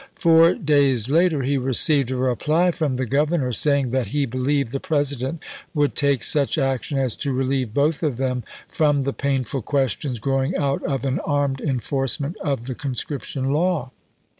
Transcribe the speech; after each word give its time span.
Four 0.15 0.55
days 0.55 1.09
later 1.11 1.43
he 1.43 1.59
received 1.59 2.09
a 2.09 2.15
reply 2.15 2.71
from 2.71 2.95
the 2.95 3.05
Governor 3.05 3.51
saying 3.53 3.91
that 3.91 4.07
he 4.07 4.25
believed 4.25 4.71
the 4.71 4.79
President 4.79 5.43
would 5.75 5.93
take 5.95 6.23
such 6.23 6.57
action 6.57 6.97
as 6.97 7.15
to 7.17 7.31
relieve 7.31 7.71
both 7.71 8.01
of 8.01 8.17
them 8.17 8.43
"from 8.67 9.03
the 9.03 9.13
painful 9.13 9.61
questions 9.61 10.17
growing 10.17 10.55
out 10.55 10.81
of 10.85 11.05
an 11.05 11.19
armed 11.19 11.61
enforcement 11.61 12.35
of 12.39 12.65
the 12.65 12.73
conscription 12.73 13.43
law." 13.45 13.91